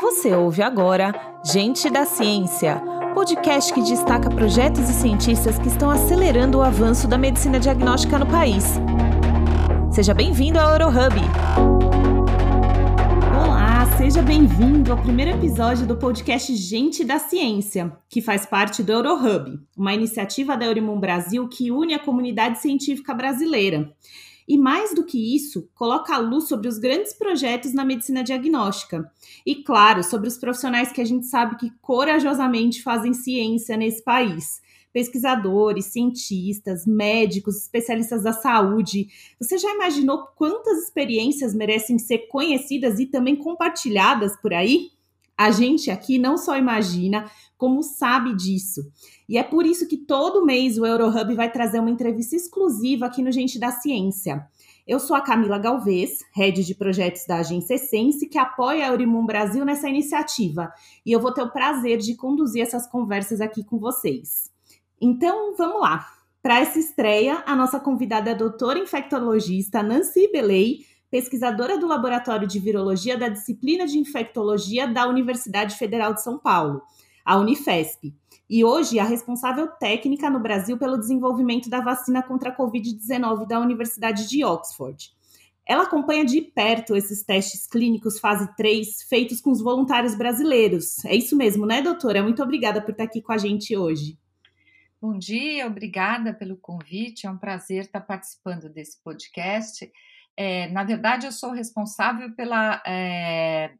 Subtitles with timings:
[0.00, 1.12] Você ouve agora
[1.44, 2.82] Gente da Ciência,
[3.12, 8.26] podcast que destaca projetos e cientistas que estão acelerando o avanço da medicina diagnóstica no
[8.26, 8.64] país.
[9.92, 11.16] Seja bem-vindo ao Eurohub.
[13.44, 18.92] Olá, seja bem-vindo ao primeiro episódio do podcast Gente da Ciência, que faz parte do
[18.92, 23.92] Eurohub, uma iniciativa da Eurimum Brasil que une a comunidade científica brasileira.
[24.50, 29.08] E mais do que isso, coloca a luz sobre os grandes projetos na medicina diagnóstica.
[29.46, 34.60] E, claro, sobre os profissionais que a gente sabe que corajosamente fazem ciência nesse país
[34.92, 39.06] pesquisadores, cientistas, médicos, especialistas da saúde.
[39.40, 44.90] Você já imaginou quantas experiências merecem ser conhecidas e também compartilhadas por aí?
[45.38, 48.82] A gente aqui não só imagina, como sabe disso.
[49.30, 53.22] E é por isso que todo mês o Eurohub vai trazer uma entrevista exclusiva aqui
[53.22, 54.44] no Gente da Ciência.
[54.84, 59.24] Eu sou a Camila Galvez, head de projetos da agência Essence, que apoia a Eurimum
[59.24, 60.72] Brasil nessa iniciativa.
[61.06, 64.50] E eu vou ter o prazer de conduzir essas conversas aqui com vocês.
[65.00, 66.08] Então, vamos lá.
[66.42, 72.48] Para essa estreia, a nossa convidada é a doutora infectologista Nancy Belei, pesquisadora do Laboratório
[72.48, 76.82] de Virologia da disciplina de Infectologia da Universidade Federal de São Paulo
[77.24, 78.12] a Unifesp,
[78.50, 83.60] e hoje a responsável técnica no Brasil pelo desenvolvimento da vacina contra a Covid-19 da
[83.60, 85.12] Universidade de Oxford.
[85.64, 91.04] Ela acompanha de perto esses testes clínicos fase 3 feitos com os voluntários brasileiros.
[91.04, 92.24] É isso mesmo, né, doutora?
[92.24, 94.18] Muito obrigada por estar aqui com a gente hoje.
[95.00, 97.28] Bom dia, obrigada pelo convite.
[97.28, 99.88] É um prazer estar participando desse podcast.
[100.36, 103.70] É, na verdade, eu sou responsável pela é,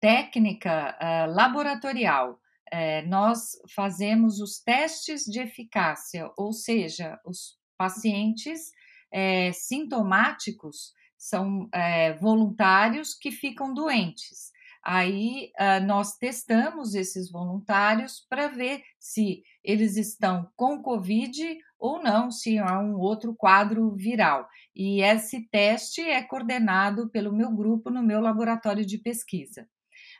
[0.00, 2.38] técnica é, laboratorial
[2.72, 8.72] é, nós fazemos os testes de eficácia, ou seja, os pacientes
[9.12, 14.50] é, sintomáticos são é, voluntários que ficam doentes.
[14.84, 22.32] Aí uh, nós testamos esses voluntários para ver se eles estão com Covid ou não,
[22.32, 24.48] se há um outro quadro viral.
[24.74, 29.68] E esse teste é coordenado pelo meu grupo no meu laboratório de pesquisa.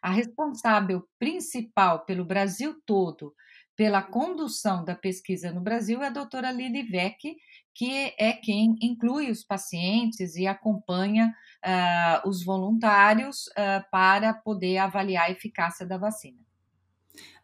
[0.03, 3.33] A responsável principal pelo Brasil todo
[3.77, 7.37] pela condução da pesquisa no Brasil é a doutora Lili Vec,
[7.75, 15.27] que é quem inclui os pacientes e acompanha uh, os voluntários uh, para poder avaliar
[15.27, 16.39] a eficácia da vacina.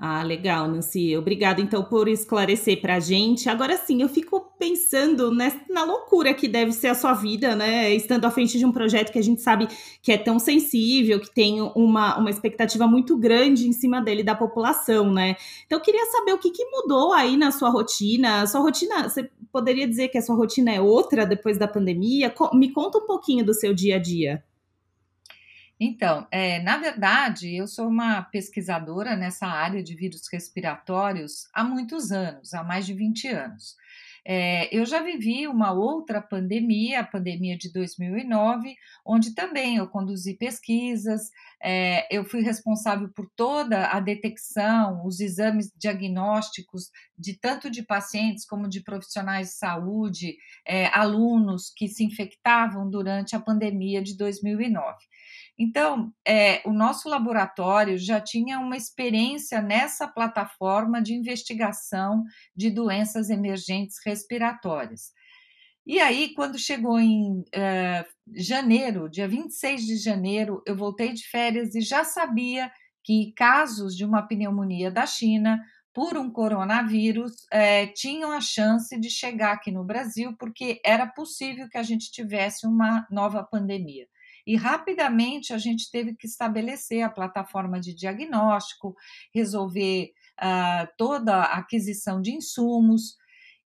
[0.01, 1.17] Ah, legal, Nancy.
[1.17, 3.49] Obrigada, então, por esclarecer para a gente.
[3.49, 7.93] Agora sim, eu fico pensando nessa, na loucura que deve ser a sua vida, né?
[7.93, 9.67] Estando à frente de um projeto que a gente sabe
[10.01, 14.37] que é tão sensível, que tem uma, uma expectativa muito grande em cima dele da
[14.37, 15.35] população, né?
[15.67, 18.47] Então, eu queria saber o que, que mudou aí na sua rotina.
[18.47, 22.33] Sua rotina, você poderia dizer que a sua rotina é outra depois da pandemia?
[22.55, 24.45] Me conta um pouquinho do seu dia a dia.
[25.81, 32.11] Então, é, na verdade, eu sou uma pesquisadora nessa área de vírus respiratórios há muitos
[32.11, 33.77] anos, há mais de 20 anos.
[34.31, 40.35] É, eu já vivi uma outra pandemia, a pandemia de 2009, onde também eu conduzi
[40.35, 41.31] pesquisas,
[41.63, 48.45] é, eu fui responsável por toda a detecção, os exames diagnósticos de tanto de pacientes
[48.45, 54.95] como de profissionais de saúde, é, alunos que se infectavam durante a pandemia de 2009.
[55.59, 62.23] Então, é, o nosso laboratório já tinha uma experiência nessa plataforma de investigação
[62.55, 65.13] de doenças emergentes respiratórias.
[65.85, 68.05] E aí, quando chegou em é,
[68.37, 72.71] janeiro, dia 26 de janeiro, eu voltei de férias e já sabia
[73.03, 75.59] que casos de uma pneumonia da China
[75.93, 81.69] por um coronavírus é, tinham a chance de chegar aqui no Brasil, porque era possível
[81.69, 84.07] que a gente tivesse uma nova pandemia
[84.49, 88.97] e rapidamente a gente teve que estabelecer a plataforma de diagnóstico,
[89.35, 90.11] resolver
[90.41, 93.19] uh, toda a aquisição de insumos.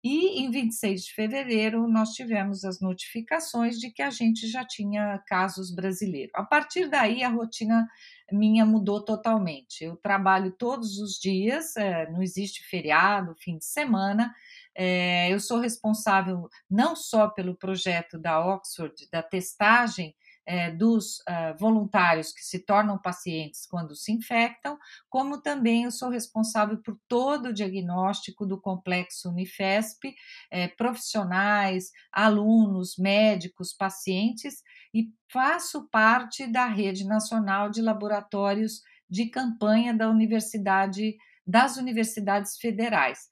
[0.03, 5.23] E em 26 de fevereiro nós tivemos as notificações de que a gente já tinha
[5.29, 6.33] casos brasileiros.
[6.35, 7.87] A partir daí a rotina
[8.33, 9.85] minha mudou totalmente.
[9.85, 14.35] Eu trabalho todos os dias, é, não existe feriado, fim de semana.
[14.75, 20.13] É, eu sou responsável não só pelo projeto da Oxford, da testagem
[20.45, 24.79] é, dos uh, voluntários que se tornam pacientes quando se infectam,
[25.09, 30.15] como também eu sou responsável por todo o diagnóstico do complexo Unifesp,
[30.51, 34.63] é, profissionais, alunos, médicos, pacientes,
[34.93, 41.17] e faço parte da rede nacional de laboratórios de campanha da universidade,
[41.47, 43.31] das universidades federais.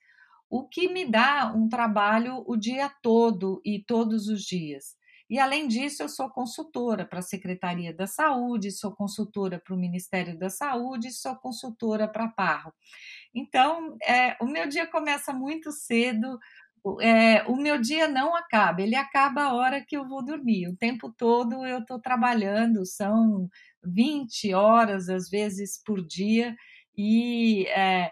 [0.48, 4.99] O que me dá um trabalho o dia todo e todos os dias
[5.30, 9.78] E, além disso, eu sou consultora para a Secretaria da Saúde, sou consultora para o
[9.78, 12.74] Ministério da Saúde, sou consultora para a Parro.
[13.32, 16.36] Então, é, o meu dia começa muito cedo,
[17.00, 20.68] é, o meu dia não acaba, ele acaba a hora que eu vou dormir.
[20.68, 23.48] O tempo todo eu estou trabalhando, são
[23.84, 26.56] 20 horas, às vezes, por dia,
[26.96, 28.10] e é,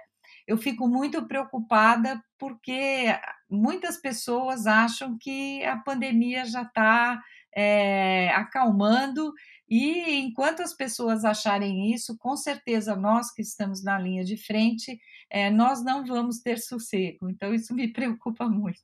[0.48, 3.14] eu fico muito preocupada porque
[3.50, 7.20] muitas pessoas acham que a pandemia já está
[7.54, 9.32] é, acalmando,
[9.68, 14.98] e enquanto as pessoas acharem isso, com certeza nós que estamos na linha de frente,
[15.28, 17.28] é, nós não vamos ter sossego.
[17.28, 18.80] Então, isso me preocupa muito.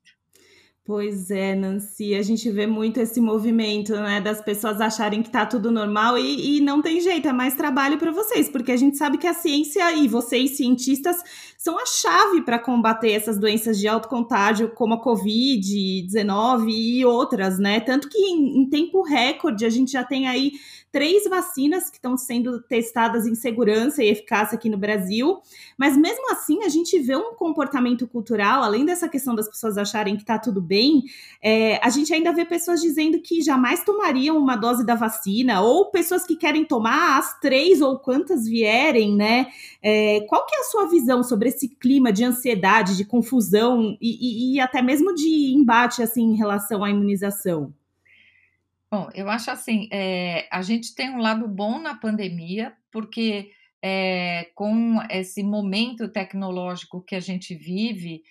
[0.86, 5.46] Pois é, Nancy, a gente vê muito esse movimento, né, das pessoas acharem que tá
[5.46, 8.98] tudo normal e, e não tem jeito, é mais trabalho para vocês, porque a gente
[8.98, 11.16] sabe que a ciência e vocês, cientistas,
[11.64, 17.58] são a chave para combater essas doenças de alto contágio, como a Covid-19 e outras,
[17.58, 17.80] né?
[17.80, 20.52] Tanto que em, em tempo recorde a gente já tem aí
[20.92, 25.40] três vacinas que estão sendo testadas em segurança e eficácia aqui no Brasil,
[25.76, 30.14] mas mesmo assim a gente vê um comportamento cultural, além dessa questão das pessoas acharem
[30.14, 31.02] que está tudo bem,
[31.42, 35.90] é, a gente ainda vê pessoas dizendo que jamais tomariam uma dose da vacina, ou
[35.90, 39.48] pessoas que querem tomar as três ou quantas vierem, né?
[39.82, 44.52] É, qual que é a sua visão sobre esse clima de ansiedade, de confusão e,
[44.52, 47.72] e, e até mesmo de embate assim em relação à imunização?
[48.90, 53.50] Bom, eu acho assim, é, a gente tem um lado bom na pandemia, porque
[53.82, 58.22] é, com esse momento tecnológico que a gente vive,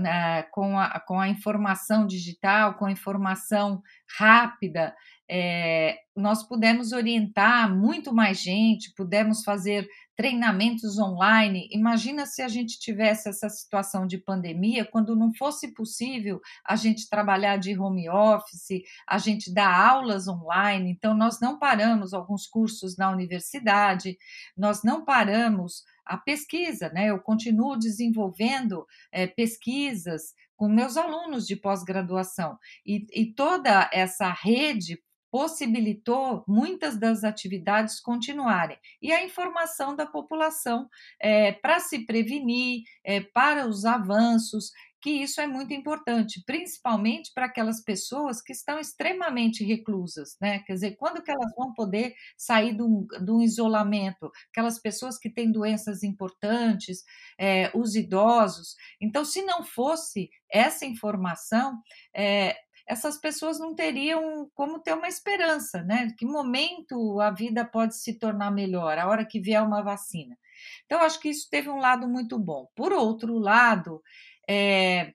[0.00, 3.82] né, com, a, com a informação digital, com a informação
[4.18, 4.94] rápida,
[5.28, 11.68] é, nós pudemos orientar muito mais gente, pudemos fazer treinamentos online.
[11.70, 17.08] Imagina se a gente tivesse essa situação de pandemia, quando não fosse possível a gente
[17.08, 20.90] trabalhar de home office, a gente dar aulas online.
[20.90, 24.16] Então, nós não paramos alguns cursos na universidade,
[24.56, 27.10] nós não paramos a pesquisa, né?
[27.10, 32.56] Eu continuo desenvolvendo é, pesquisas com meus alunos de pós-graduação
[32.86, 34.98] e, e toda essa rede
[35.36, 38.78] possibilitou muitas das atividades continuarem.
[39.02, 40.88] E a informação da população
[41.20, 44.70] é, para se prevenir, é, para os avanços,
[45.02, 50.60] que isso é muito importante, principalmente para aquelas pessoas que estão extremamente reclusas, né?
[50.60, 54.32] Quer dizer, quando que elas vão poder sair de um, de um isolamento?
[54.50, 57.04] Aquelas pessoas que têm doenças importantes,
[57.38, 58.74] é, os idosos.
[58.98, 61.78] Então, se não fosse essa informação,
[62.14, 62.56] é,
[62.86, 66.12] essas pessoas não teriam como ter uma esperança, né?
[66.16, 70.38] Que momento a vida pode se tornar melhor, a hora que vier uma vacina.
[70.84, 72.68] Então, acho que isso teve um lado muito bom.
[72.74, 74.02] Por outro lado,
[74.48, 75.12] é,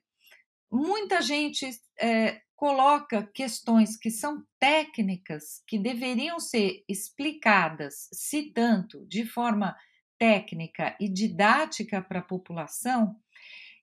[0.70, 9.24] muita gente é, coloca questões que são técnicas, que deveriam ser explicadas, se tanto de
[9.24, 9.74] forma
[10.18, 13.16] técnica e didática para a população,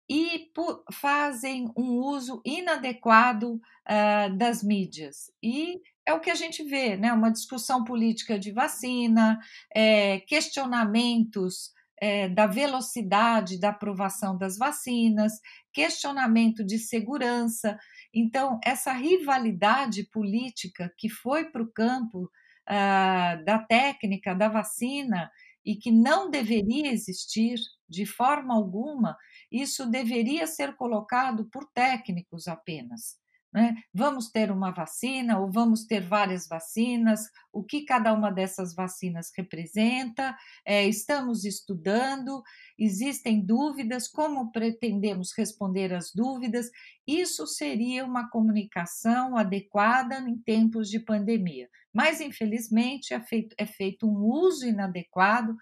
[0.09, 0.51] e
[0.91, 5.31] fazem um uso inadequado uh, das mídias.
[5.41, 7.13] E é o que a gente vê, né?
[7.13, 9.39] Uma discussão política de vacina,
[9.73, 11.71] é, questionamentos
[12.01, 15.33] é, da velocidade da aprovação das vacinas,
[15.71, 17.77] questionamento de segurança.
[18.11, 25.29] Então, essa rivalidade política que foi para o campo uh, da técnica da vacina
[25.63, 29.17] e que não deveria existir de forma alguma,
[29.51, 33.17] isso deveria ser colocado por técnicos apenas.
[33.51, 33.75] Né?
[33.91, 37.21] Vamos ter uma vacina ou vamos ter várias vacinas?
[37.51, 40.37] O que cada uma dessas vacinas representa?
[40.63, 42.43] É, estamos estudando,
[42.77, 46.69] existem dúvidas, como pretendemos responder às dúvidas?
[47.07, 51.67] Isso seria uma comunicação adequada em tempos de pandemia.
[51.91, 55.55] Mas, infelizmente, é feito, é feito um uso inadequado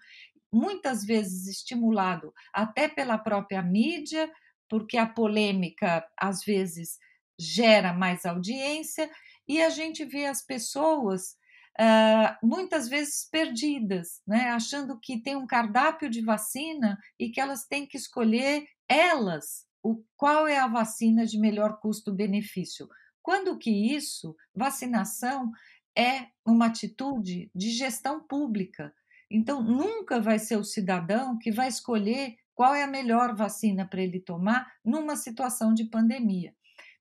[0.52, 4.30] muitas vezes estimulado até pela própria mídia,
[4.68, 6.98] porque a polêmica às vezes
[7.38, 9.10] gera mais audiência
[9.46, 11.36] e a gente vê as pessoas
[11.78, 14.50] uh, muitas vezes perdidas, né?
[14.50, 20.02] achando que tem um cardápio de vacina e que elas têm que escolher elas o
[20.16, 22.88] qual é a vacina de melhor custo-benefício.
[23.22, 25.50] Quando que isso, vacinação,
[25.96, 28.92] é uma atitude de gestão pública,
[29.30, 34.02] então, nunca vai ser o cidadão que vai escolher qual é a melhor vacina para
[34.02, 36.54] ele tomar numa situação de pandemia,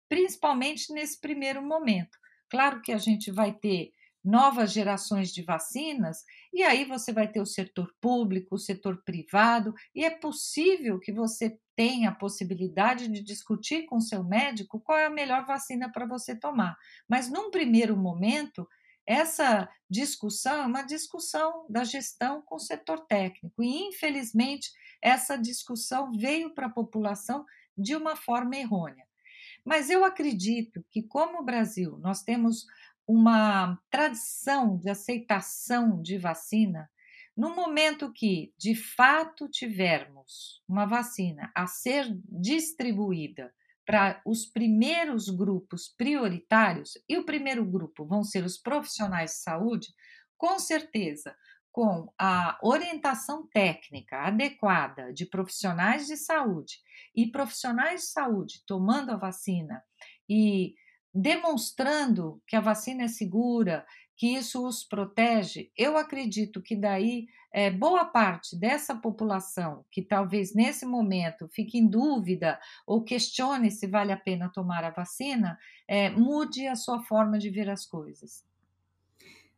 [0.08, 2.18] principalmente nesse primeiro momento.
[2.50, 3.92] Claro que a gente vai ter
[4.24, 9.74] novas gerações de vacinas, e aí você vai ter o setor público, o setor privado,
[9.96, 15.06] e é possível que você tem a possibilidade de discutir com seu médico qual é
[15.06, 16.76] a melhor vacina para você tomar.
[17.08, 18.68] Mas num primeiro momento,
[19.08, 23.64] essa discussão é uma discussão da gestão com o setor técnico.
[23.64, 24.70] E, infelizmente,
[25.02, 27.46] essa discussão veio para a população
[27.78, 29.08] de uma forma errônea.
[29.64, 32.66] Mas eu acredito que, como o Brasil, nós temos
[33.08, 36.90] uma tradição de aceitação de vacina,
[37.36, 43.54] no momento que, de fato, tivermos uma vacina a ser distribuída
[43.88, 49.88] para os primeiros grupos prioritários, e o primeiro grupo vão ser os profissionais de saúde,
[50.38, 51.34] com certeza,
[51.72, 56.80] com a orientação técnica adequada de profissionais de saúde
[57.16, 59.82] e profissionais de saúde tomando a vacina
[60.28, 60.76] e
[61.14, 63.86] demonstrando que a vacina é segura,
[64.18, 70.56] que isso os protege, eu acredito que daí é, boa parte dessa população que talvez
[70.56, 75.58] nesse momento fique em dúvida ou questione se vale a pena tomar a vacina,
[75.88, 78.44] é, mude a sua forma de ver as coisas.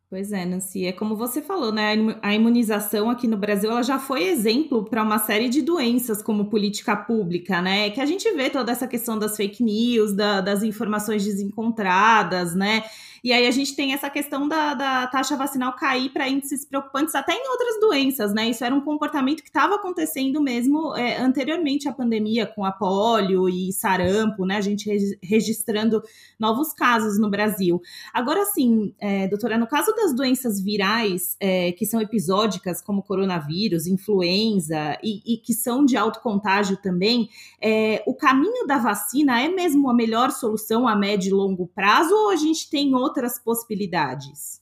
[0.10, 1.94] Pois é, Nancy, é como você falou, né?
[2.24, 6.50] A imunização aqui no Brasil ela já foi exemplo para uma série de doenças como
[6.50, 7.92] política pública, né?
[7.92, 12.84] Que a gente vê toda essa questão das fake news, da, das informações desencontradas, né?
[13.24, 17.16] E aí a gente tem essa questão da, da taxa vacinal cair para índices preocupantes
[17.16, 18.50] até em outras doenças, né?
[18.50, 23.50] Isso era um comportamento que estava acontecendo mesmo é, anteriormente à pandemia, com a polio
[23.50, 24.58] e sarampo, né?
[24.58, 24.90] A gente
[25.22, 26.02] registrando
[26.40, 27.82] novos casos no Brasil.
[28.14, 33.88] Agora, sim, é, doutora, no caso das doenças virais é, que são episódicas, como coronavírus,
[33.88, 37.30] influenza, e, e que são de alto contágio também,
[37.62, 42.14] é, o caminho da vacina é mesmo a melhor solução a médio e longo prazo
[42.14, 44.62] ou a gente tem outras possibilidades?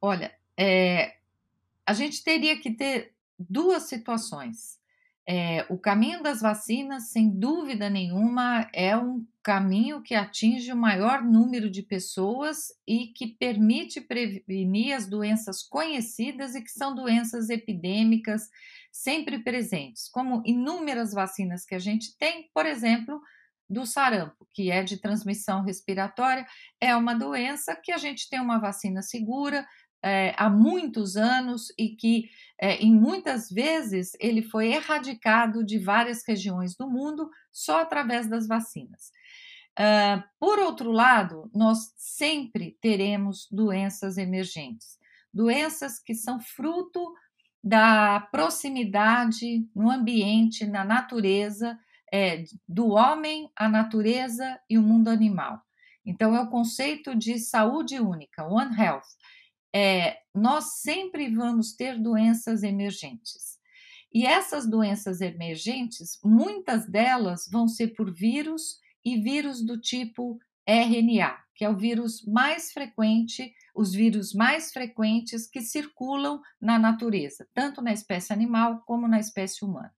[0.00, 1.16] Olha, é,
[1.86, 4.78] a gente teria que ter duas situações.
[5.26, 11.22] É, o caminho das vacinas, sem dúvida nenhuma, é um caminho que atinge o maior
[11.22, 18.50] número de pessoas e que permite prevenir as doenças conhecidas e que são doenças epidêmicas
[18.90, 23.20] sempre presentes, como inúmeras vacinas que a gente tem, por exemplo,
[23.70, 26.44] do sarampo, que é de transmissão respiratória,
[26.80, 29.64] é uma doença que a gente tem uma vacina segura
[30.02, 32.28] é, há muitos anos e que,
[32.60, 38.48] é, em muitas vezes, ele foi erradicado de várias regiões do mundo só através das
[38.48, 39.12] vacinas.
[39.78, 44.98] Uh, por outro lado, nós sempre teremos doenças emergentes,
[45.32, 47.00] doenças que são fruto
[47.62, 51.78] da proximidade no ambiente, na natureza,
[52.12, 55.60] é do homem, a natureza e o mundo animal.
[56.04, 59.06] Então, é o conceito de saúde única, One Health.
[59.74, 63.58] É, nós sempre vamos ter doenças emergentes.
[64.12, 71.38] E essas doenças emergentes, muitas delas vão ser por vírus e vírus do tipo RNA,
[71.54, 77.80] que é o vírus mais frequente, os vírus mais frequentes que circulam na natureza, tanto
[77.80, 79.94] na espécie animal como na espécie humana.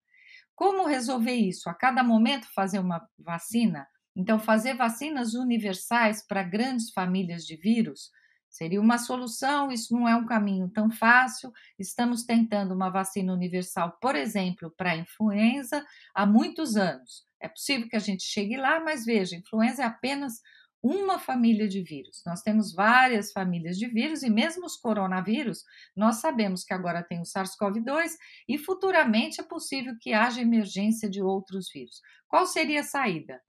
[0.55, 1.69] Como resolver isso?
[1.69, 3.87] A cada momento fazer uma vacina?
[4.15, 8.11] Então, fazer vacinas universais para grandes famílias de vírus
[8.51, 9.73] seria uma solução.
[9.73, 11.51] Isso não é um caminho tão fácil.
[11.79, 17.25] Estamos tentando uma vacina universal, por exemplo, para a influenza há muitos anos.
[17.41, 20.35] É possível que a gente chegue lá, mas veja, influenza é apenas
[20.83, 22.23] uma família de vírus.
[22.27, 25.62] Nós temos várias famílias de vírus e mesmo os coronavírus,
[25.97, 28.11] nós sabemos que agora tem o SARS-CoV-2
[28.49, 32.01] e futuramente é possível que haja emergência de outros vírus.
[32.27, 33.41] Qual seria a saída?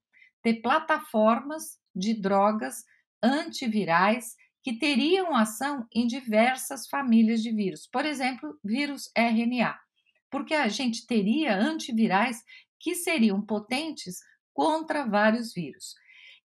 [0.44, 2.84] Ter plataformas de drogas
[3.24, 9.78] antivirais que teriam ação em diversas famílias de vírus, por exemplo, vírus RNA,
[10.30, 12.42] porque a gente teria antivirais
[12.80, 14.20] que seriam potentes
[14.54, 15.96] contra vários vírus.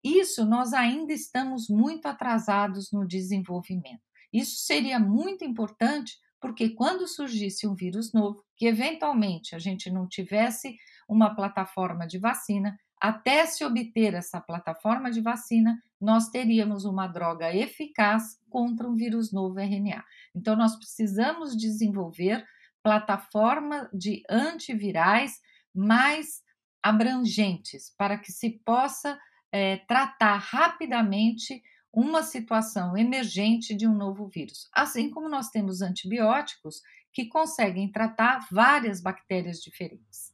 [0.03, 4.01] Isso nós ainda estamos muito atrasados no desenvolvimento.
[4.31, 10.07] Isso seria muito importante porque quando surgisse um vírus novo, que eventualmente a gente não
[10.07, 10.77] tivesse
[11.07, 17.53] uma plataforma de vacina, até se obter essa plataforma de vacina, nós teríamos uma droga
[17.53, 20.03] eficaz contra um vírus novo RNA.
[20.35, 22.45] Então, nós precisamos desenvolver
[22.83, 25.39] plataforma de antivirais
[25.73, 26.41] mais
[26.81, 29.19] abrangentes para que se possa
[29.51, 34.69] é, tratar rapidamente uma situação emergente de um novo vírus.
[34.73, 40.31] Assim como nós temos antibióticos que conseguem tratar várias bactérias diferentes.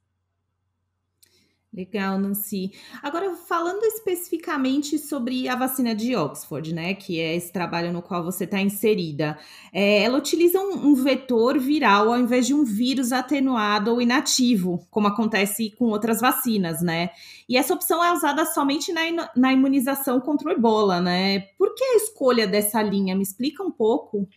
[1.76, 2.72] Legal, Nancy.
[3.04, 8.24] Agora, falando especificamente sobre a vacina de Oxford, né, que é esse trabalho no qual
[8.24, 9.38] você está inserida,
[9.74, 14.88] é, ela utiliza um, um, vetor viral ao invés de um vírus atenuado ou inativo,
[14.90, 17.10] como acontece com outras vacinas, né?
[17.50, 21.40] E essa opção é usada somente na, na imunização contra o ebola, né?
[21.58, 23.18] Por que a escolha dessa linha?
[23.18, 24.30] Me explica um pouco.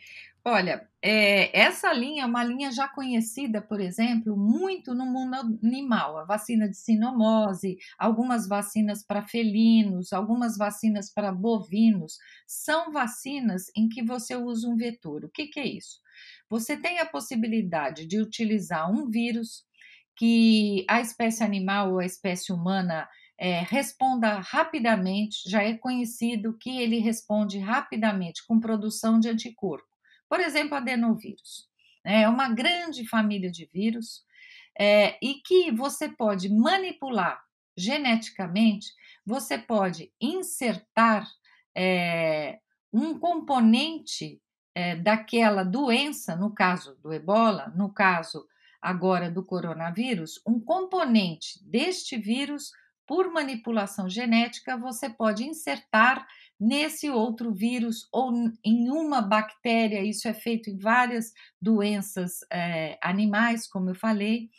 [0.44, 6.18] Olha, é, essa linha é uma linha já conhecida, por exemplo, muito no mundo animal.
[6.18, 13.88] A vacina de sinomose, algumas vacinas para felinos, algumas vacinas para bovinos, são vacinas em
[13.88, 15.24] que você usa um vetor.
[15.24, 15.98] O que, que é isso?
[16.50, 19.64] Você tem a possibilidade de utilizar um vírus
[20.14, 26.82] que a espécie animal ou a espécie humana é, responda rapidamente, já é conhecido que
[26.82, 29.87] ele responde rapidamente com produção de anticorpo.
[30.28, 31.68] Por exemplo, adenovírus.
[32.04, 34.24] Né, é uma grande família de vírus
[34.78, 37.42] é, e que você pode manipular
[37.76, 38.92] geneticamente,
[39.24, 41.28] você pode insertar
[41.76, 42.58] é,
[42.92, 44.40] um componente
[44.74, 48.46] é, daquela doença, no caso do ebola, no caso
[48.80, 52.70] agora do coronavírus, um componente deste vírus,
[53.08, 56.26] por manipulação genética, você pode insertar
[56.60, 58.30] nesse outro vírus ou
[58.62, 60.04] em uma bactéria.
[60.04, 64.50] Isso é feito em várias doenças é, animais, como eu falei.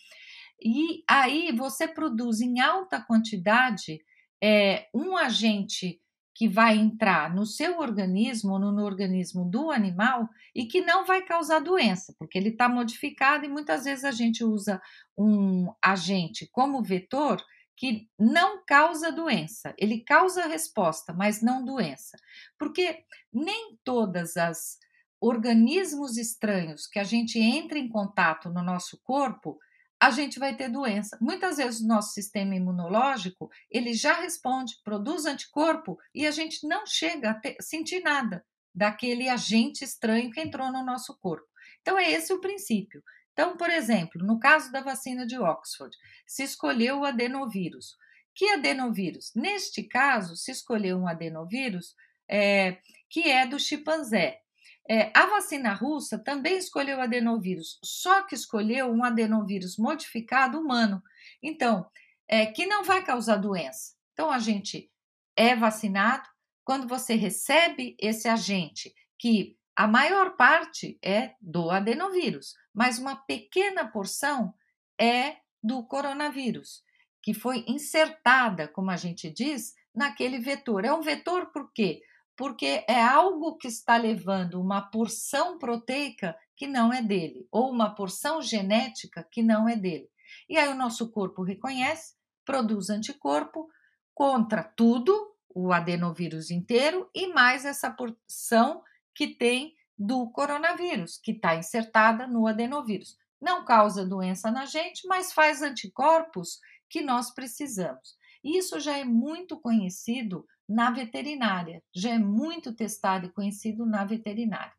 [0.60, 4.02] E aí você produz em alta quantidade
[4.44, 6.02] é, um agente
[6.34, 11.06] que vai entrar no seu organismo ou no, no organismo do animal e que não
[11.06, 14.82] vai causar doença, porque ele está modificado e muitas vezes a gente usa
[15.18, 17.44] um agente como vetor
[17.80, 19.74] que não causa doença.
[19.78, 22.18] Ele causa resposta, mas não doença.
[22.58, 24.78] Porque nem todas as
[25.22, 29.58] organismos estranhos que a gente entra em contato no nosso corpo,
[29.98, 31.18] a gente vai ter doença.
[31.22, 36.86] Muitas vezes o nosso sistema imunológico, ele já responde, produz anticorpo e a gente não
[36.86, 38.46] chega a ter, sentir nada
[38.76, 41.48] daquele agente estranho que entrou no nosso corpo.
[41.80, 43.02] Então é esse o princípio.
[43.40, 45.96] Então, por exemplo, no caso da vacina de Oxford,
[46.28, 47.96] se escolheu o adenovírus.
[48.36, 49.32] Que adenovírus?
[49.34, 51.96] Neste caso, se escolheu um adenovírus
[52.30, 52.80] é,
[53.10, 54.42] que é do chimpanzé.
[54.90, 61.02] É, a vacina russa também escolheu adenovírus, só que escolheu um adenovírus modificado humano.
[61.42, 61.90] Então,
[62.28, 63.94] é, que não vai causar doença.
[64.12, 64.92] Então, a gente
[65.34, 66.28] é vacinado.
[66.66, 73.88] Quando você recebe esse agente, que a maior parte é do adenovírus, mas uma pequena
[73.88, 74.54] porção
[75.00, 76.84] é do coronavírus,
[77.24, 80.84] que foi insertada, como a gente diz, naquele vetor.
[80.84, 82.02] É um vetor por quê?
[82.36, 87.96] Porque é algo que está levando uma porção proteica que não é dele, ou uma
[87.96, 90.10] porção genética que não é dele.
[90.50, 93.70] E aí o nosso corpo reconhece, produz anticorpo
[94.14, 98.84] contra tudo, o adenovírus inteiro, e mais essa porção
[99.20, 103.18] que tem do coronavírus, que está insertada no adenovírus.
[103.42, 108.16] Não causa doença na gente, mas faz anticorpos que nós precisamos.
[108.42, 114.72] Isso já é muito conhecido na veterinária, já é muito testado e conhecido na veterinária.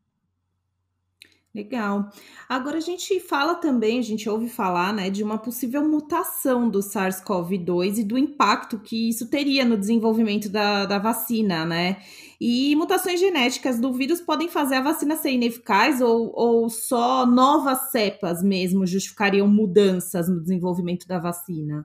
[1.53, 2.09] Legal.
[2.49, 6.79] Agora a gente fala também, a gente ouve falar, né, de uma possível mutação do
[6.79, 12.01] SARS-CoV-2 e do impacto que isso teria no desenvolvimento da, da vacina, né?
[12.41, 17.91] E mutações genéticas do vírus podem fazer a vacina ser ineficaz ou, ou só novas
[17.91, 21.85] cepas mesmo justificariam mudanças no desenvolvimento da vacina?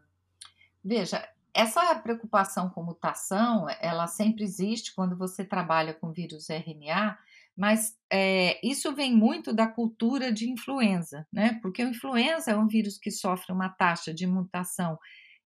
[0.84, 7.18] Veja, essa preocupação com mutação, ela sempre existe quando você trabalha com vírus RNA,
[7.56, 11.60] mas é, isso vem muito da cultura de influenza, né?
[11.62, 14.98] Porque o influenza é um vírus que sofre uma taxa de mutação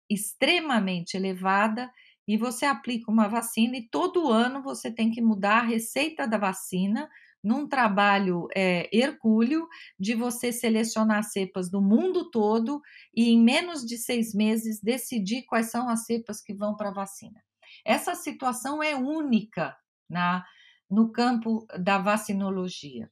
[0.10, 1.92] extremamente elevada
[2.28, 6.38] e você aplica uma vacina e todo ano você tem que mudar a receita da
[6.38, 7.10] vacina
[7.44, 9.68] num trabalho é, hercúleo
[10.00, 12.82] de você selecionar cepas do mundo todo
[13.16, 16.94] e em menos de seis meses decidir quais são as cepas que vão para a
[16.94, 17.40] vacina.
[17.86, 19.76] Essa situação é única
[20.10, 20.44] na
[20.90, 23.10] no campo da vacinologia.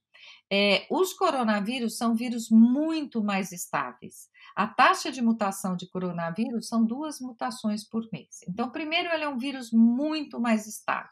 [0.51, 4.29] É, os coronavírus são vírus muito mais estáveis.
[4.55, 8.41] A taxa de mutação de coronavírus são duas mutações por mês.
[8.47, 11.09] Então, primeiro, ele é um vírus muito mais estável.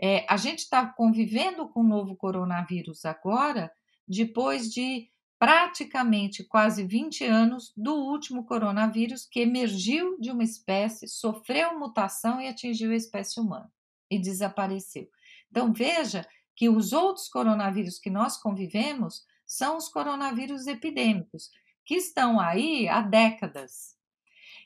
[0.00, 3.72] É, a gente está convivendo com o novo coronavírus agora,
[4.06, 11.78] depois de praticamente quase 20 anos do último coronavírus que emergiu de uma espécie, sofreu
[11.78, 13.70] mutação e atingiu a espécie humana
[14.10, 15.08] e desapareceu.
[15.50, 21.50] Então, veja que os outros coronavírus que nós convivemos são os coronavírus epidêmicos,
[21.84, 23.94] que estão aí há décadas.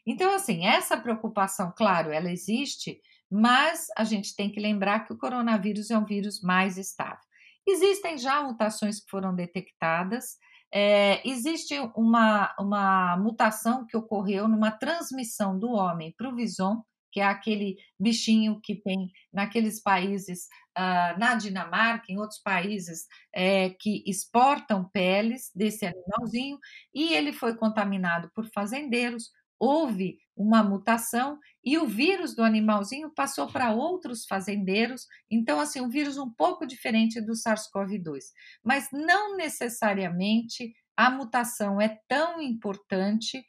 [0.07, 5.19] Então, assim, essa preocupação, claro, ela existe, mas a gente tem que lembrar que o
[5.19, 7.21] coronavírus é um vírus mais estável.
[7.67, 10.39] Existem já mutações que foram detectadas,
[10.73, 17.21] é, existe uma, uma mutação que ocorreu numa transmissão do homem para o vison, que
[17.21, 20.47] é aquele bichinho que tem naqueles países,
[20.79, 26.59] uh, na Dinamarca, em outros países, é, que exportam peles desse animalzinho,
[26.95, 33.47] e ele foi contaminado por fazendeiros, houve uma mutação e o vírus do animalzinho passou
[33.47, 35.07] para outros fazendeiros.
[35.31, 38.21] Então, assim, um vírus um pouco diferente do SARS-CoV-2.
[38.65, 43.45] Mas não necessariamente a mutação é tão importante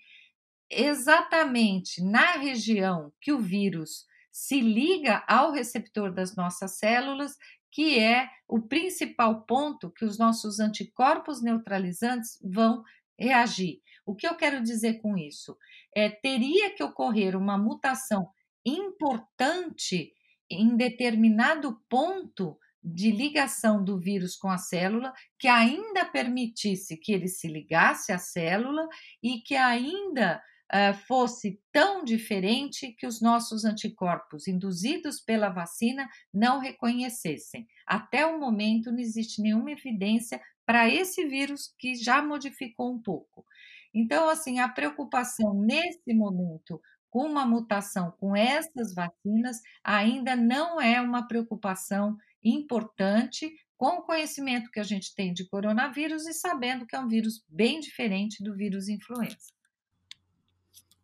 [0.69, 7.38] exatamente na região que o vírus se liga ao receptor das nossas células,
[7.72, 12.84] que é o principal ponto que os nossos anticorpos neutralizantes vão
[13.17, 13.82] reagir.
[14.06, 15.58] O que eu quero dizer com isso?
[15.96, 18.30] É, teria que ocorrer uma mutação
[18.65, 20.13] importante
[20.50, 27.28] em determinado ponto de ligação do vírus com a célula, que ainda permitisse que ele
[27.28, 28.88] se ligasse à célula
[29.22, 30.41] e que ainda
[30.73, 37.67] uh, fosse tão diferente que os nossos anticorpos induzidos pela vacina não reconhecessem.
[37.86, 43.45] Até o momento não existe nenhuma evidência para esse vírus que já modificou um pouco.
[43.93, 51.01] Então, assim, a preocupação nesse momento com uma mutação com essas vacinas ainda não é
[51.01, 56.95] uma preocupação importante com o conhecimento que a gente tem de coronavírus e sabendo que
[56.95, 59.51] é um vírus bem diferente do vírus influenza.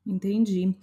[0.07, 0.73] Entendi.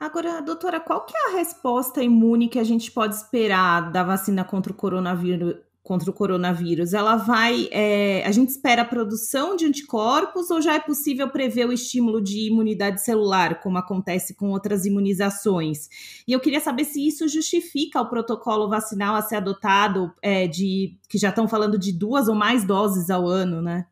[0.00, 4.42] Agora, doutora, qual que é a resposta imune que a gente pode esperar da vacina
[4.42, 7.68] contra o coronavírus, contra o coronavírus, ela vai.
[7.72, 12.20] É, a gente espera a produção de anticorpos ou já é possível prever o estímulo
[12.22, 15.88] de imunidade celular, como acontece com outras imunizações?
[16.26, 20.96] E eu queria saber se isso justifica o protocolo vacinal a ser adotado, é, de
[21.08, 23.86] que já estão falando de duas ou mais doses ao ano, né?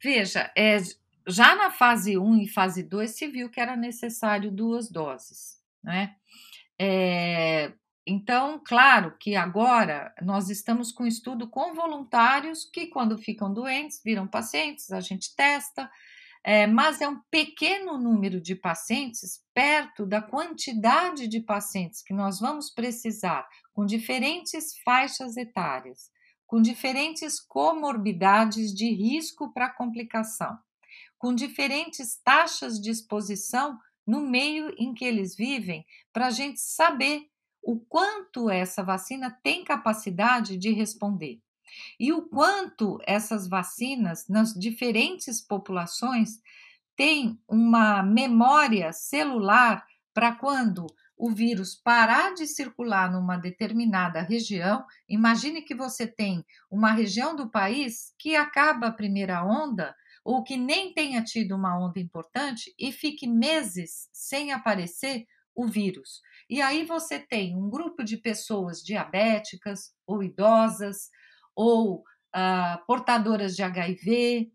[0.00, 0.80] Veja, é,
[1.28, 6.16] já na fase 1 e fase 2 se viu que era necessário duas doses, né?
[6.80, 7.72] É,
[8.06, 14.26] então, claro que agora nós estamos com estudo com voluntários que, quando ficam doentes, viram
[14.26, 15.90] pacientes, a gente testa,
[16.42, 22.40] é, mas é um pequeno número de pacientes perto da quantidade de pacientes que nós
[22.40, 26.10] vamos precisar, com diferentes faixas etárias,
[26.46, 30.58] com diferentes comorbidades de risco para complicação,
[31.18, 37.26] com diferentes taxas de exposição no meio em que eles vivem, para a gente saber
[37.62, 41.40] o quanto essa vacina tem capacidade de responder
[41.98, 46.40] e o quanto essas vacinas nas diferentes populações
[46.96, 54.84] têm uma memória celular para quando o vírus parar de circular numa determinada região.
[55.08, 59.94] Imagine que você tem uma região do país que acaba a primeira onda
[60.28, 66.20] ou que nem tenha tido uma onda importante e fique meses sem aparecer o vírus.
[66.50, 71.08] E aí você tem um grupo de pessoas diabéticas ou idosas,
[71.56, 74.52] ou ah, portadoras de HIV,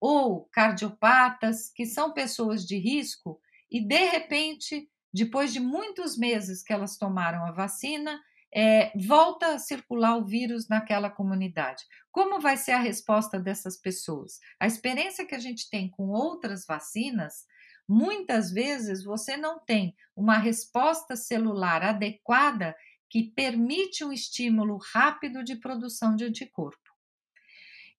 [0.00, 3.38] ou cardiopatas, que são pessoas de risco,
[3.70, 8.18] e de repente, depois de muitos meses que elas tomaram a vacina,
[8.54, 11.84] é, volta a circular o vírus naquela comunidade.
[12.10, 14.38] Como vai ser a resposta dessas pessoas?
[14.58, 17.44] A experiência que a gente tem com outras vacinas
[17.92, 22.76] Muitas vezes você não tem uma resposta celular adequada
[23.08, 26.89] que permite um estímulo rápido de produção de anticorpo.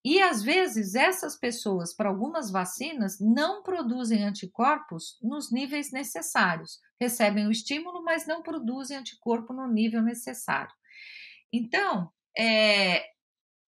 [0.04, 6.80] E às vezes essas pessoas, para algumas vacinas, não produzem anticorpos nos níveis necessários.
[7.00, 10.74] Recebem o estímulo, mas não produzem anticorpo no nível necessário.
[11.54, 13.04] Então, é,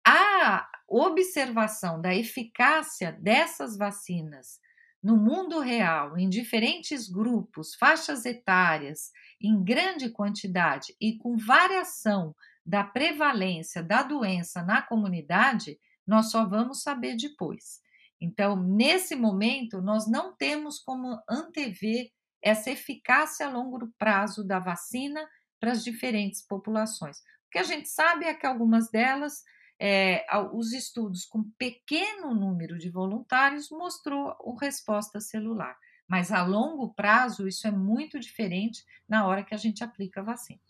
[0.05, 4.59] a observação da eficácia dessas vacinas
[5.03, 12.35] no mundo real, em diferentes grupos, faixas etárias, em grande quantidade e com variação
[12.65, 17.81] da prevalência da doença na comunidade, nós só vamos saber depois.
[18.21, 22.11] Então, nesse momento, nós não temos como antever
[22.43, 25.27] essa eficácia a longo prazo da vacina
[25.61, 27.19] para as diferentes populações.
[27.19, 29.43] O que a gente sabe é que algumas delas
[29.79, 35.77] é, os estudos com pequeno número de voluntários mostrou resposta celular.
[36.09, 40.25] Mas a longo prazo, isso é muito diferente na hora que a gente aplica a
[40.25, 40.61] vacina.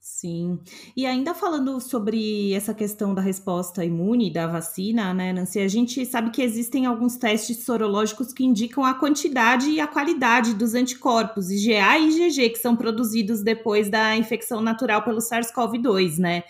[0.00, 0.58] Sim.
[0.96, 5.60] E ainda falando sobre essa questão da resposta imune da vacina, né, Nancy?
[5.60, 10.54] A gente sabe que existem alguns testes sorológicos que indicam a quantidade e a qualidade
[10.54, 16.44] dos anticorpos IgA e IgG que são produzidos depois da infecção natural pelo SARS-CoV-2, né?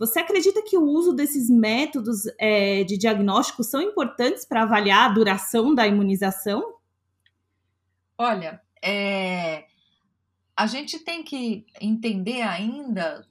[0.00, 5.14] Você acredita que o uso desses métodos é, de diagnóstico são importantes para avaliar a
[5.14, 6.74] duração da imunização?
[8.18, 9.64] Olha, é,
[10.56, 13.26] a gente tem que entender ainda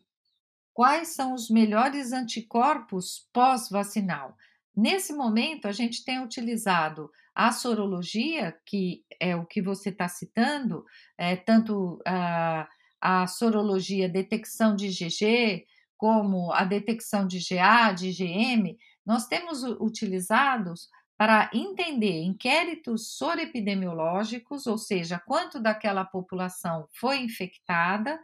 [0.73, 4.35] quais são os melhores anticorpos pós-vacinal.
[4.75, 10.85] Nesse momento, a gente tem utilizado a sorologia, que é o que você está citando,
[11.17, 12.67] é, tanto a,
[13.01, 15.65] a sorologia detecção de IgG,
[15.97, 24.77] como a detecção de GA, de IgM, nós temos utilizados para entender inquéritos sorepidemiológicos, ou
[24.77, 28.19] seja, quanto daquela população foi infectada,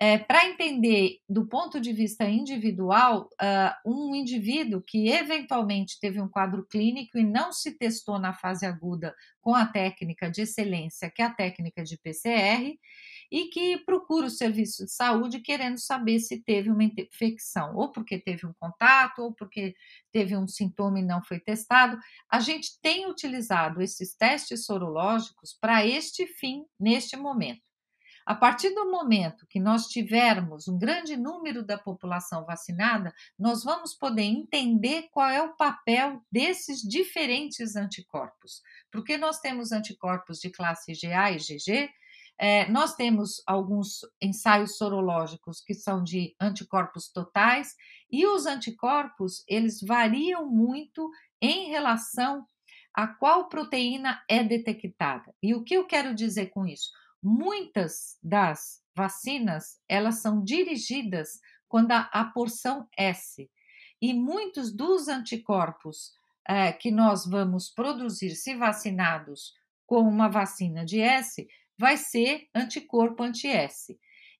[0.00, 6.28] é, para entender do ponto de vista individual, uh, um indivíduo que eventualmente teve um
[6.28, 11.22] quadro clínico e não se testou na fase aguda com a técnica de excelência, que
[11.22, 12.76] é a técnica de PCR,
[13.34, 18.16] e que procura o serviço de saúde querendo saber se teve uma infecção, ou porque
[18.16, 19.74] teve um contato, ou porque
[20.12, 21.98] teve um sintoma e não foi testado.
[22.30, 27.60] A gente tem utilizado esses testes sorológicos para este fim, neste momento.
[28.24, 33.94] A partir do momento que nós tivermos um grande número da população vacinada, nós vamos
[33.94, 38.62] poder entender qual é o papel desses diferentes anticorpos.
[38.92, 41.90] Porque nós temos anticorpos de classe IgA e IgG,
[42.38, 47.74] é, nós temos alguns ensaios sorológicos que são de anticorpos totais
[48.10, 51.08] e os anticorpos eles variam muito
[51.40, 52.44] em relação
[52.92, 55.34] a qual proteína é detectada.
[55.42, 56.90] E o que eu quero dizer com isso?
[57.22, 63.48] Muitas das vacinas elas são dirigidas quando a, a porção S
[64.00, 66.12] e muitos dos anticorpos
[66.46, 69.54] é, que nós vamos produzir se vacinados
[69.86, 71.46] com uma vacina de S
[71.78, 73.98] vai ser anticorpo anti-S.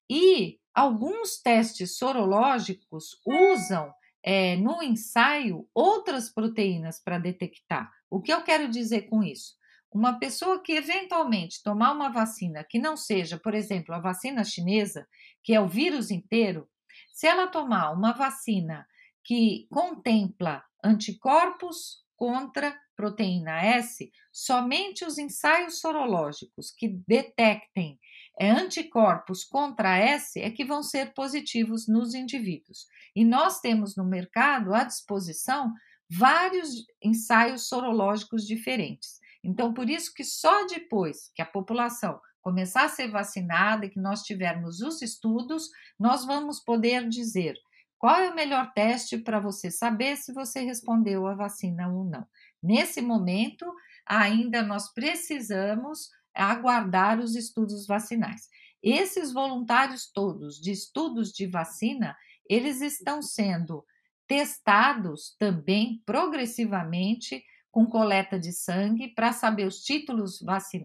[0.08, 3.92] E alguns testes sorológicos usam
[4.22, 7.92] é, no ensaio outras proteínas para detectar.
[8.10, 9.54] O que eu quero dizer com isso?
[9.92, 15.06] Uma pessoa que eventualmente tomar uma vacina que não seja, por exemplo, a vacina chinesa,
[15.42, 16.68] que é o vírus inteiro,
[17.12, 18.86] se ela tomar uma vacina
[19.22, 28.00] que contempla anticorpos contra proteína S, somente os ensaios sorológicos que detectem
[28.40, 32.86] é, anticorpos contra S é que vão ser positivos nos indivíduos.
[33.14, 35.70] E nós temos no mercado à disposição
[36.10, 39.20] vários ensaios sorológicos diferentes.
[39.44, 44.00] Então, por isso que só depois que a população começar a ser vacinada e que
[44.00, 45.68] nós tivermos os estudos,
[46.00, 47.54] nós vamos poder dizer
[47.98, 52.26] qual é o melhor teste para você saber se você respondeu à vacina ou não.
[52.62, 53.66] Nesse momento,
[54.06, 58.48] ainda nós precisamos aguardar os estudos vacinais.
[58.82, 62.16] Esses voluntários todos de estudos de vacina,
[62.48, 63.84] eles estão sendo
[64.26, 70.38] testados também progressivamente com coleta de sangue para saber os títulos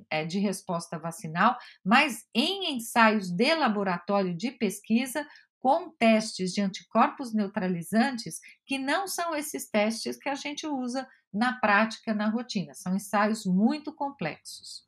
[0.09, 5.25] eh, de resposta vacinal, mas em ensaios de laboratório de pesquisa
[5.59, 11.53] com testes de anticorpos neutralizantes que não são esses testes que a gente usa na
[11.59, 12.73] prática, na rotina.
[12.73, 14.87] São ensaios muito complexos.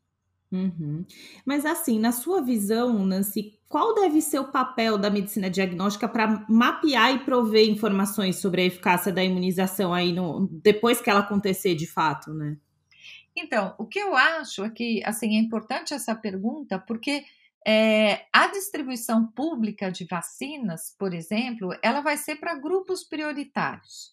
[0.50, 1.04] Uhum.
[1.46, 6.44] Mas assim, na sua visão, Nancy, qual deve ser o papel da medicina diagnóstica para
[6.48, 11.74] mapear e prover informações sobre a eficácia da imunização aí no, depois que ela acontecer
[11.74, 12.58] de fato, né?
[13.34, 17.24] Então, o que eu acho é que assim é importante essa pergunta porque
[17.66, 24.12] é, a distribuição pública de vacinas, por exemplo, ela vai ser para grupos prioritários.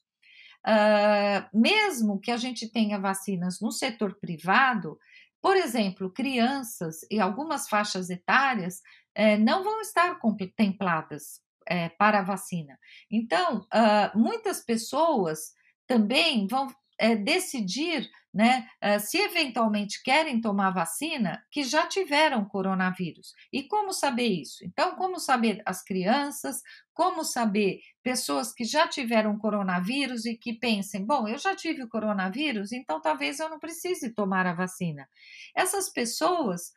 [0.68, 5.00] Uh, mesmo que a gente tenha vacinas no setor privado,
[5.42, 8.82] por exemplo, crianças e algumas faixas etárias
[9.16, 12.78] eh, não vão estar contempladas eh, para a vacina.
[13.10, 15.54] Então, uh, muitas pessoas
[15.88, 16.68] também vão
[17.00, 23.34] é, decidir né, uh, se eventualmente querem tomar vacina que já tiveram coronavírus.
[23.52, 24.64] E como saber isso?
[24.64, 26.62] Então, como saber as crianças,
[26.94, 31.90] como saber pessoas que já tiveram coronavírus e que pensem, bom, eu já tive o
[31.90, 35.10] coronavírus, então talvez eu não precise tomar a vacina.
[35.56, 36.72] Essas pessoas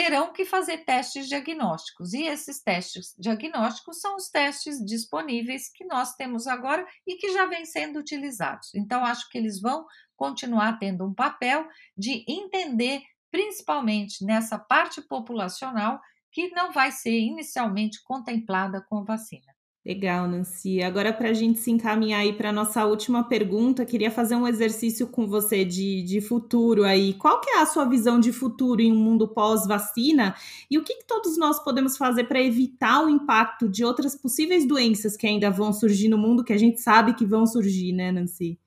[0.00, 2.14] terão que fazer testes diagnósticos.
[2.14, 7.44] E esses testes diagnósticos são os testes disponíveis que nós temos agora e que já
[7.44, 8.74] vêm sendo utilizados.
[8.74, 9.84] Então, acho que eles vão
[10.16, 16.00] continuar tendo um papel de entender, principalmente nessa parte populacional,
[16.32, 19.52] que não vai ser inicialmente contemplada com vacina.
[19.84, 20.82] Legal, Nancy.
[20.82, 24.46] Agora, para a gente se encaminhar aí para a nossa última pergunta, queria fazer um
[24.46, 27.14] exercício com você de, de futuro aí.
[27.14, 30.34] Qual que é a sua visão de futuro em um mundo pós-vacina?
[30.70, 34.68] E o que, que, todos nós podemos fazer para evitar o impacto de outras possíveis
[34.68, 38.12] doenças que ainda vão surgir no mundo, que a gente sabe que vão surgir, né,
[38.12, 38.58] Nancy?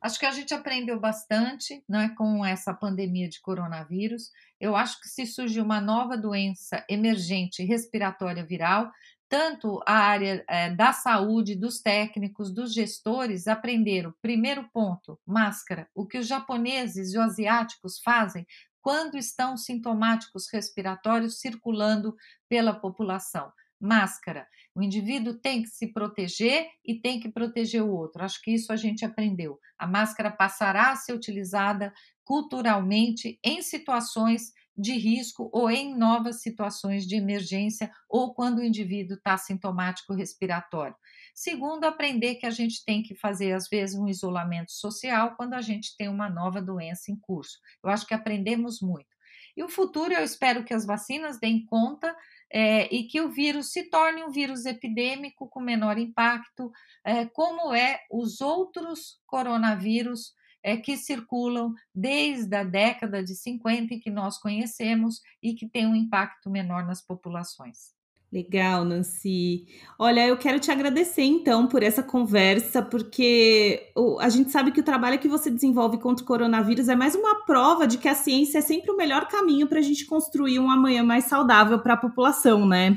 [0.00, 4.32] Acho que a gente aprendeu bastante né, com essa pandemia de coronavírus.
[4.58, 8.90] Eu acho que se surgir uma nova doença emergente respiratória viral,
[9.32, 16.06] tanto a área é, da saúde, dos técnicos, dos gestores aprenderam, primeiro ponto, máscara, o
[16.06, 18.46] que os japoneses e os asiáticos fazem
[18.82, 22.14] quando estão sintomáticos respiratórios circulando
[22.46, 23.50] pela população.
[23.80, 24.46] Máscara.
[24.74, 28.22] O indivíduo tem que se proteger e tem que proteger o outro.
[28.22, 29.58] Acho que isso a gente aprendeu.
[29.78, 31.90] A máscara passará a ser utilizada
[32.22, 39.16] culturalmente em situações de risco ou em novas situações de emergência ou quando o indivíduo
[39.16, 40.96] está sintomático respiratório.
[41.34, 45.60] Segundo, aprender que a gente tem que fazer, às vezes, um isolamento social quando a
[45.60, 47.58] gente tem uma nova doença em curso.
[47.82, 49.12] Eu acho que aprendemos muito.
[49.56, 52.14] E o futuro, eu espero que as vacinas deem conta
[52.50, 56.70] é, e que o vírus se torne um vírus epidêmico com menor impacto,
[57.04, 60.32] é, como é os outros coronavírus
[60.62, 65.86] é, que circulam desde a década de 50 e que nós conhecemos e que têm
[65.86, 67.92] um impacto menor nas populações.
[68.32, 69.66] Legal, Nancy.
[69.98, 74.84] Olha, eu quero te agradecer então por essa conversa, porque a gente sabe que o
[74.84, 78.56] trabalho que você desenvolve contra o coronavírus é mais uma prova de que a ciência
[78.58, 81.98] é sempre o melhor caminho para a gente construir um amanhã mais saudável para a
[81.98, 82.96] população, né?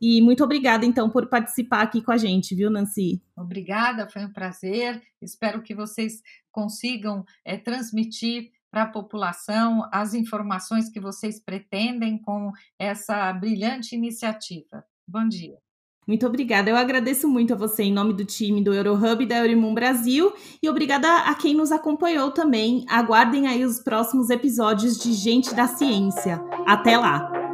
[0.00, 3.22] E muito obrigada, então, por participar aqui com a gente, viu, Nancy?
[3.36, 5.02] Obrigada, foi um prazer.
[5.20, 12.52] Espero que vocês consigam é, transmitir para a população as informações que vocês pretendem com
[12.78, 14.84] essa brilhante iniciativa.
[15.08, 15.56] Bom dia.
[16.06, 16.70] Muito obrigada.
[16.70, 20.32] Eu agradeço muito a você em nome do time do Eurohub e da Eurimum Brasil
[20.62, 22.84] e obrigada a quem nos acompanhou também.
[22.88, 26.40] Aguardem aí os próximos episódios de Gente da Ciência.
[26.64, 27.45] Até lá!